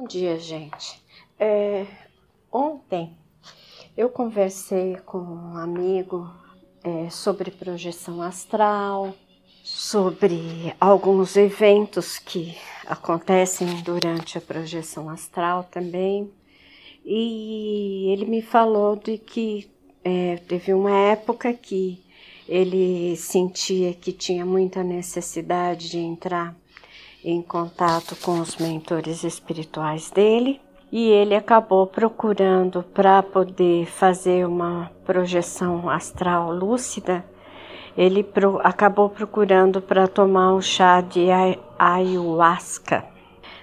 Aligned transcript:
Bom 0.00 0.06
dia, 0.06 0.38
gente. 0.38 0.98
É, 1.38 1.84
ontem 2.50 3.14
eu 3.94 4.08
conversei 4.08 4.96
com 5.04 5.18
um 5.18 5.58
amigo 5.58 6.26
é, 6.82 7.10
sobre 7.10 7.50
projeção 7.50 8.22
astral, 8.22 9.14
sobre 9.62 10.74
alguns 10.80 11.36
eventos 11.36 12.18
que 12.18 12.56
acontecem 12.86 13.82
durante 13.82 14.38
a 14.38 14.40
projeção 14.40 15.10
astral 15.10 15.68
também. 15.70 16.32
E 17.04 18.10
ele 18.10 18.24
me 18.24 18.40
falou 18.40 18.96
de 18.96 19.18
que 19.18 19.70
é, 20.02 20.36
teve 20.48 20.72
uma 20.72 20.96
época 20.96 21.52
que 21.52 22.02
ele 22.48 23.14
sentia 23.16 23.92
que 23.92 24.12
tinha 24.12 24.46
muita 24.46 24.82
necessidade 24.82 25.90
de 25.90 25.98
entrar 25.98 26.56
em 27.24 27.42
contato 27.42 28.16
com 28.16 28.40
os 28.40 28.56
mentores 28.56 29.24
espirituais 29.24 30.10
dele 30.10 30.60
e 30.90 31.08
ele 31.08 31.34
acabou 31.34 31.86
procurando 31.86 32.82
para 32.82 33.22
poder 33.22 33.86
fazer 33.86 34.46
uma 34.46 34.90
projeção 35.04 35.88
astral 35.88 36.52
lúcida. 36.52 37.24
Ele 37.96 38.22
pro, 38.22 38.58
acabou 38.62 39.08
procurando 39.08 39.80
para 39.80 40.08
tomar 40.08 40.54
um 40.54 40.60
chá 40.60 41.00
de 41.00 41.28
ayahuasca, 41.78 43.04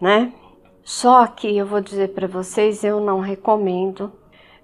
né? 0.00 0.32
Só 0.82 1.26
que 1.26 1.56
eu 1.56 1.66
vou 1.66 1.80
dizer 1.80 2.08
para 2.14 2.26
vocês, 2.26 2.82
eu 2.82 3.00
não 3.00 3.20
recomendo. 3.20 4.12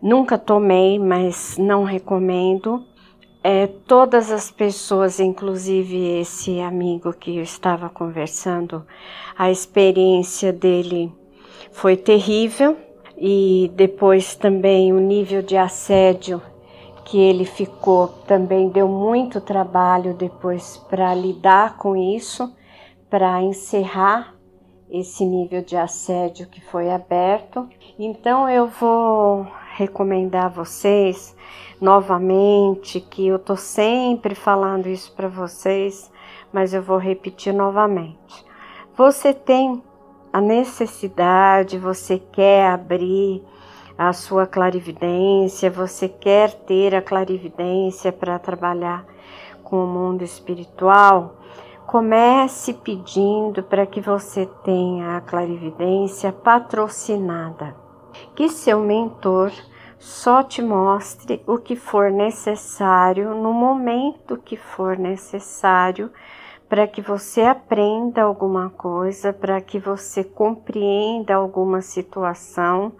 Nunca 0.00 0.39
tomei, 0.39 0.98
mas 0.98 1.56
não 1.59 1.84
recomendo 1.84 2.84
é, 3.48 3.68
todas 3.68 4.32
as 4.32 4.50
pessoas, 4.50 5.20
inclusive 5.20 6.18
esse 6.18 6.59
amigo 6.59 7.12
que 7.12 7.36
eu 7.36 7.45
estava 7.45 7.88
conversando, 7.88 8.84
a 9.38 9.52
experiência 9.52 10.52
dele 10.52 11.12
foi 11.70 11.96
terrível 11.96 12.77
e 13.16 13.70
depois 13.77 14.34
também 14.34 14.92
o 14.92 14.98
nível 14.98 15.42
de 15.42 15.56
assédio 15.56 16.42
que 17.05 17.19
ele 17.19 17.44
ficou 17.44 18.08
também 18.27 18.69
deu 18.69 18.88
muito 18.88 19.41
trabalho 19.41 20.12
depois 20.12 20.78
para 20.91 21.14
lidar 21.14 21.77
com 21.77 21.94
isso, 21.94 22.53
para 23.08 23.41
encerrar 23.41 24.34
esse 24.91 25.25
nível 25.25 25.62
de 25.62 25.77
assédio 25.77 26.48
que 26.48 26.60
foi 26.60 26.91
aberto. 26.91 27.69
Então 27.97 28.48
eu 28.48 28.66
vou 28.66 29.47
recomendar 29.77 30.46
a 30.46 30.48
vocês 30.48 31.36
novamente 31.78 32.98
que 32.98 33.27
eu 33.27 33.38
tô 33.38 33.56
sempre 33.56 34.34
falando 34.34 34.86
isso 34.86 35.12
para 35.12 35.28
vocês, 35.28 36.10
mas 36.50 36.72
eu 36.72 36.82
vou 36.82 36.96
repetir 36.96 37.52
novamente. 37.52 38.44
Você 38.97 39.34
tem 39.34 39.82
a 40.32 40.41
necessidade, 40.41 41.78
você 41.78 42.19
quer 42.19 42.70
abrir 42.70 43.42
a 43.98 44.14
sua 44.14 44.47
clarividência, 44.47 45.70
você 45.70 46.08
quer 46.08 46.52
ter 46.64 46.94
a 46.94 47.02
clarividência 47.02 48.10
para 48.10 48.38
trabalhar 48.38 49.04
com 49.62 49.84
o 49.84 49.86
mundo 49.86 50.24
espiritual, 50.24 51.36
comece 51.86 52.72
pedindo 52.72 53.62
para 53.62 53.84
que 53.84 54.00
você 54.00 54.47
tenha 54.64 55.19
a 55.19 55.20
clarividência 55.20 56.32
patrocinada 56.32 57.86
que 58.34 58.48
seu 58.48 58.81
mentor 58.81 59.53
só 59.98 60.42
te 60.42 60.62
mostre 60.62 61.42
o 61.47 61.59
que 61.59 61.75
for 61.75 62.11
necessário 62.11 63.34
no 63.34 63.53
momento 63.53 64.36
que 64.36 64.56
for 64.56 64.98
necessário 64.98 66.11
para 66.69 66.87
que 66.87 67.00
você 67.00 67.42
aprenda 67.42 68.22
alguma 68.22 68.70
coisa, 68.70 69.33
para 69.33 69.61
que 69.61 69.78
você 69.78 70.22
compreenda 70.22 71.34
alguma 71.34 71.81
situação 71.81 72.92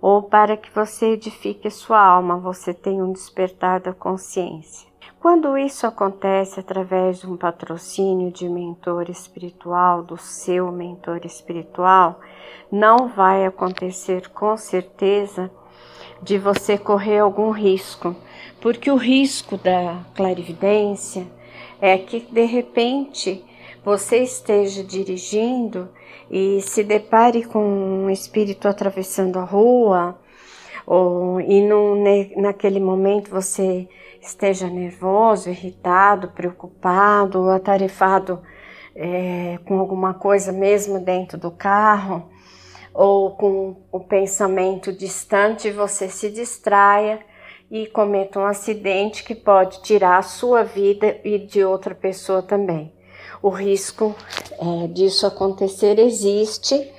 ou 0.00 0.22
para 0.22 0.56
que 0.56 0.70
você 0.74 1.12
edifique 1.12 1.70
sua 1.70 2.00
alma, 2.00 2.38
você 2.38 2.72
tenha 2.72 3.04
um 3.04 3.12
despertar 3.12 3.80
da 3.80 3.92
consciência. 3.92 4.89
Quando 5.20 5.58
isso 5.58 5.86
acontece 5.86 6.60
através 6.60 7.20
de 7.20 7.26
um 7.26 7.36
patrocínio 7.36 8.30
de 8.30 8.48
mentor 8.48 9.10
espiritual, 9.10 10.02
do 10.02 10.16
seu 10.16 10.72
mentor 10.72 11.26
espiritual, 11.26 12.20
não 12.72 13.06
vai 13.06 13.44
acontecer 13.44 14.30
com 14.30 14.56
certeza 14.56 15.50
de 16.22 16.38
você 16.38 16.78
correr 16.78 17.18
algum 17.18 17.50
risco, 17.50 18.16
porque 18.62 18.90
o 18.90 18.96
risco 18.96 19.58
da 19.58 19.98
clarividência 20.14 21.26
é 21.82 21.98
que 21.98 22.20
de 22.20 22.46
repente 22.46 23.44
você 23.84 24.22
esteja 24.22 24.82
dirigindo 24.82 25.90
e 26.30 26.62
se 26.62 26.82
depare 26.82 27.44
com 27.44 27.62
um 27.62 28.08
espírito 28.08 28.66
atravessando 28.66 29.38
a 29.38 29.44
rua, 29.44 30.18
ou 30.90 31.40
e 31.40 31.62
num, 31.62 32.02
naquele 32.36 32.80
momento 32.80 33.30
você 33.30 33.88
esteja 34.20 34.68
nervoso, 34.68 35.48
irritado, 35.48 36.32
preocupado, 36.32 37.48
atarefado 37.48 38.40
é, 38.96 39.60
com 39.64 39.78
alguma 39.78 40.14
coisa 40.14 40.50
mesmo 40.50 40.98
dentro 40.98 41.38
do 41.38 41.48
carro, 41.48 42.28
ou 42.92 43.36
com 43.36 43.76
o 43.92 44.00
pensamento 44.00 44.92
distante, 44.92 45.70
você 45.70 46.08
se 46.08 46.28
distraia 46.28 47.20
e 47.70 47.86
cometa 47.86 48.40
um 48.40 48.44
acidente 48.44 49.22
que 49.22 49.36
pode 49.36 49.82
tirar 49.82 50.18
a 50.18 50.22
sua 50.22 50.64
vida 50.64 51.20
e 51.22 51.38
de 51.38 51.62
outra 51.62 51.94
pessoa 51.94 52.42
também. 52.42 52.92
O 53.40 53.48
risco 53.48 54.12
é, 54.58 54.88
disso 54.88 55.24
acontecer 55.24 56.00
existe, 56.00 56.92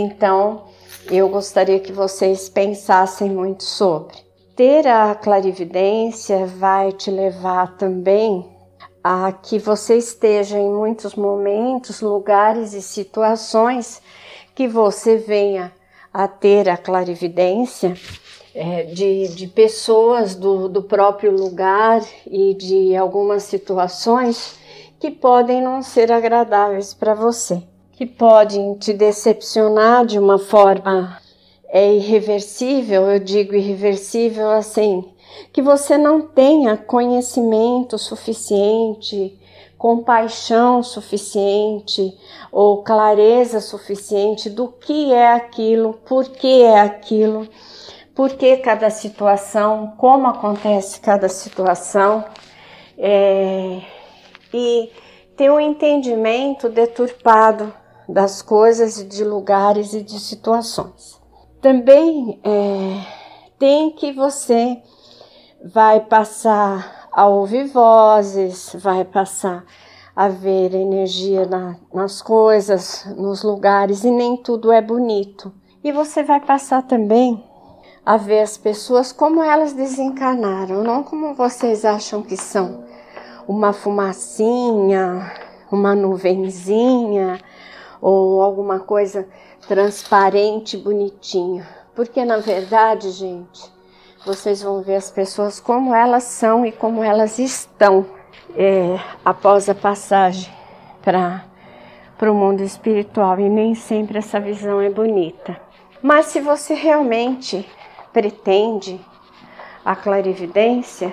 então 0.00 0.64
eu 1.10 1.28
gostaria 1.28 1.80
que 1.80 1.92
vocês 1.92 2.48
pensassem 2.48 3.30
muito 3.30 3.64
sobre. 3.64 4.16
Ter 4.56 4.86
a 4.86 5.14
clarividência 5.14 6.46
vai 6.46 6.92
te 6.92 7.10
levar 7.10 7.76
também 7.76 8.54
a 9.02 9.32
que 9.32 9.58
você 9.58 9.96
esteja 9.96 10.58
em 10.58 10.72
muitos 10.72 11.14
momentos, 11.14 12.00
lugares 12.00 12.72
e 12.72 12.80
situações 12.80 14.00
que 14.54 14.66
você 14.66 15.16
venha 15.16 15.72
a 16.12 16.26
ter 16.28 16.68
a 16.68 16.76
clarividência 16.76 17.94
é, 18.54 18.84
de, 18.84 19.28
de 19.28 19.46
pessoas 19.48 20.34
do, 20.36 20.68
do 20.68 20.82
próprio 20.82 21.32
lugar 21.32 22.00
e 22.26 22.54
de 22.54 22.96
algumas 22.96 23.42
situações 23.42 24.56
que 25.00 25.10
podem 25.10 25.60
não 25.60 25.82
ser 25.82 26.12
agradáveis 26.12 26.94
para 26.94 27.12
você, 27.12 27.62
que 27.96 28.06
podem 28.06 28.74
te 28.74 28.92
decepcionar 28.92 30.04
de 30.04 30.18
uma 30.18 30.38
forma 30.38 31.18
é 31.68 31.92
irreversível, 31.92 33.10
eu 33.10 33.18
digo 33.18 33.54
irreversível 33.54 34.50
assim, 34.50 35.12
que 35.52 35.60
você 35.60 35.98
não 35.98 36.20
tenha 36.20 36.76
conhecimento 36.76 37.98
suficiente, 37.98 39.36
compaixão 39.76 40.84
suficiente 40.84 42.16
ou 42.52 42.84
clareza 42.84 43.60
suficiente 43.60 44.48
do 44.48 44.68
que 44.68 45.12
é 45.12 45.32
aquilo, 45.32 45.94
por 46.06 46.28
que 46.28 46.62
é 46.62 46.80
aquilo, 46.80 47.48
por 48.14 48.30
que 48.30 48.56
cada 48.58 48.88
situação, 48.88 49.94
como 49.98 50.28
acontece 50.28 51.00
cada 51.00 51.28
situação, 51.28 52.24
é, 52.96 53.80
e 54.52 54.92
ter 55.36 55.50
um 55.50 55.58
entendimento 55.58 56.68
deturpado 56.68 57.72
das 58.08 58.42
coisas, 58.42 59.06
de 59.06 59.24
lugares 59.24 59.94
e 59.94 60.02
de 60.02 60.18
situações. 60.20 61.20
Também 61.60 62.40
é, 62.44 63.00
tem 63.58 63.90
que 63.90 64.12
você 64.12 64.82
vai 65.64 66.00
passar 66.00 67.08
a 67.10 67.26
ouvir 67.26 67.64
vozes, 67.64 68.76
vai 68.78 69.04
passar 69.04 69.64
a 70.14 70.28
ver 70.28 70.74
energia 70.74 71.46
na, 71.46 71.76
nas 71.92 72.20
coisas, 72.20 73.06
nos 73.16 73.42
lugares, 73.42 74.04
e 74.04 74.10
nem 74.10 74.36
tudo 74.36 74.70
é 74.70 74.82
bonito. 74.82 75.52
E 75.82 75.90
você 75.90 76.22
vai 76.22 76.40
passar 76.40 76.82
também 76.82 77.42
a 78.04 78.16
ver 78.16 78.40
as 78.40 78.58
pessoas 78.58 79.10
como 79.10 79.42
elas 79.42 79.72
desencarnaram, 79.72 80.84
não 80.84 81.02
como 81.02 81.34
vocês 81.34 81.84
acham 81.84 82.22
que 82.22 82.36
são. 82.36 82.84
Uma 83.48 83.72
fumacinha, 83.72 85.32
uma 85.70 85.94
nuvenzinha 85.94 87.40
ou 88.00 88.42
alguma 88.42 88.80
coisa 88.80 89.26
transparente, 89.66 90.76
bonitinho. 90.76 91.66
Porque 91.94 92.24
na 92.24 92.38
verdade, 92.38 93.10
gente, 93.10 93.72
vocês 94.24 94.62
vão 94.62 94.82
ver 94.82 94.96
as 94.96 95.10
pessoas 95.10 95.60
como 95.60 95.94
elas 95.94 96.24
são 96.24 96.64
e 96.64 96.72
como 96.72 97.02
elas 97.02 97.38
estão 97.38 98.06
é, 98.56 98.98
após 99.24 99.68
a 99.68 99.74
passagem 99.74 100.52
para 101.02 101.44
para 102.16 102.30
o 102.30 102.34
mundo 102.34 102.62
espiritual 102.62 103.38
e 103.40 103.48
nem 103.48 103.74
sempre 103.74 104.18
essa 104.18 104.38
visão 104.38 104.80
é 104.80 104.88
bonita. 104.88 105.60
Mas 106.00 106.26
se 106.26 106.40
você 106.40 106.74
realmente 106.74 107.68
pretende 108.12 109.00
a 109.84 109.96
clarividência, 109.96 111.12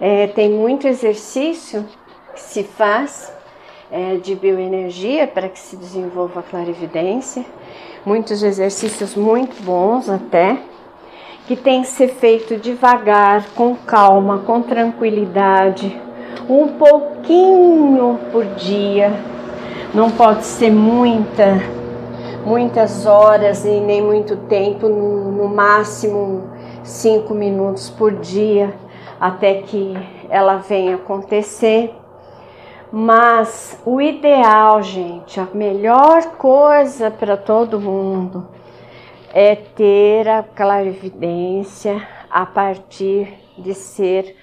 é, 0.00 0.26
tem 0.26 0.50
muito 0.50 0.86
exercício 0.86 1.86
que 2.34 2.40
se 2.40 2.64
faz 2.64 3.32
é, 3.90 4.16
de 4.16 4.34
bioenergia 4.34 5.26
para 5.26 5.48
que 5.48 5.58
se 5.58 5.76
desenvolva 5.76 6.40
a 6.40 6.42
clarividência. 6.42 7.44
muitos 8.04 8.42
exercícios 8.42 9.16
muito 9.16 9.60
bons 9.64 10.08
até, 10.08 10.58
que 11.46 11.56
tem 11.56 11.82
que 11.82 11.88
ser 11.88 12.08
feito 12.08 12.56
devagar, 12.56 13.46
com 13.54 13.74
calma, 13.74 14.38
com 14.38 14.62
tranquilidade, 14.62 16.00
um 16.48 16.68
pouquinho 16.68 18.18
por 18.30 18.44
dia. 18.54 19.12
Não 19.94 20.10
pode 20.10 20.44
ser 20.44 20.70
muita, 20.70 21.60
muitas 22.44 23.06
horas 23.06 23.64
e 23.64 23.80
nem 23.80 24.02
muito 24.02 24.36
tempo, 24.36 24.88
no, 24.88 25.32
no 25.32 25.48
máximo 25.48 26.44
cinco 26.82 27.34
minutos 27.34 27.90
por 27.90 28.12
dia, 28.12 28.72
até 29.20 29.62
que 29.62 29.96
ela 30.28 30.56
venha 30.56 30.96
acontecer. 30.96 31.92
Mas 32.92 33.80
o 33.84 34.00
ideal, 34.00 34.80
gente, 34.82 35.40
a 35.40 35.48
melhor 35.52 36.36
coisa 36.36 37.10
para 37.10 37.36
todo 37.36 37.80
mundo 37.80 38.48
é 39.32 39.56
ter 39.56 40.28
a 40.28 40.42
clarividência 40.42 42.06
a 42.30 42.46
partir 42.46 43.34
de 43.58 43.74
ser 43.74 44.36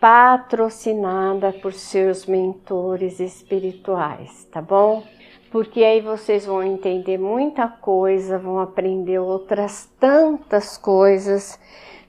patrocinada 0.00 1.52
por 1.52 1.72
seus 1.72 2.26
mentores 2.26 3.20
espirituais, 3.20 4.48
tá 4.50 4.60
bom? 4.60 5.04
Porque 5.50 5.84
aí 5.84 6.00
vocês 6.00 6.46
vão 6.46 6.62
entender 6.62 7.18
muita 7.18 7.68
coisa, 7.68 8.38
vão 8.38 8.58
aprender 8.58 9.18
outras 9.18 9.88
tantas 10.00 10.78
coisas, 10.78 11.60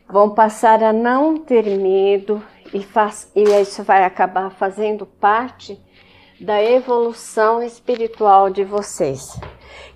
vão 0.07 0.29
passar 0.29 0.81
a 0.81 0.93
não 0.93 1.37
ter 1.37 1.65
medo 1.77 2.41
e, 2.73 2.81
faz, 2.83 3.31
e 3.35 3.43
isso 3.61 3.83
vai 3.83 4.03
acabar 4.03 4.49
fazendo 4.49 5.05
parte 5.05 5.79
da 6.39 6.61
evolução 6.61 7.61
espiritual 7.61 8.49
de 8.49 8.63
vocês 8.63 9.39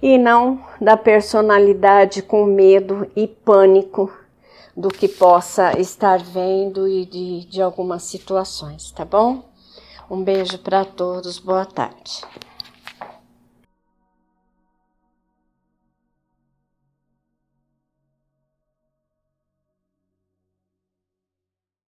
e 0.02 0.18
não 0.18 0.64
da 0.80 0.96
personalidade 0.96 2.22
com 2.22 2.46
medo 2.46 3.10
e 3.16 3.28
pânico 3.28 4.12
do 4.76 4.90
que 4.90 5.08
possa 5.08 5.78
estar 5.80 6.20
vendo 6.20 6.88
e 6.88 7.06
de, 7.06 7.46
de 7.46 7.62
algumas 7.62 8.04
situações, 8.04 8.92
tá 8.92 9.04
bom? 9.04 9.44
Um 10.10 10.24
beijo 10.24 10.60
para 10.60 10.86
todos, 10.86 11.40
boa 11.40 11.66
tarde. 11.66 12.22